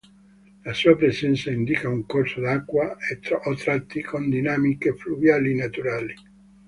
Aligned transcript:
La 0.63 0.73
sua 0.73 0.95
presenza 0.95 1.51
indica 1.51 1.87
un 1.87 2.07
corso 2.07 2.41
d'acqua, 2.41 2.97
o 3.43 3.53
tratti, 3.53 4.01
con 4.01 4.31
dinamiche 4.31 4.95
fluviali 4.95 5.53
naturali. 5.53 6.15